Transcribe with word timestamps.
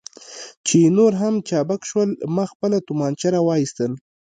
چې 0.67 0.79
نور 0.97 1.11
هم 1.21 1.33
چابک 1.49 1.81
شول، 1.89 2.09
ما 2.35 2.45
خپله 2.51 2.77
تومانچه 2.87 3.27
را 3.33 3.41
وایستل. 3.47 3.91